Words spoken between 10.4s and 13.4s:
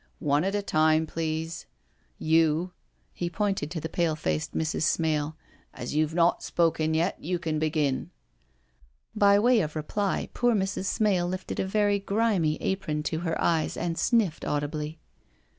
Mrs. Smale lifted a very grimy apron to her